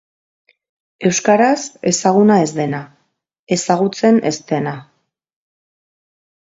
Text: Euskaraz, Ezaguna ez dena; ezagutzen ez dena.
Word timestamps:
Euskaraz, 1.09 1.65
Ezaguna 1.91 2.39
ez 2.47 2.55
dena; 2.61 2.81
ezagutzen 3.59 4.19
ez 4.33 4.37
dena. 4.53 4.77